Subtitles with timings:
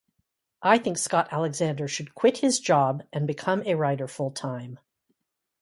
[0.63, 4.79] I think Scott Alexander should quit his job and become a writer full-time.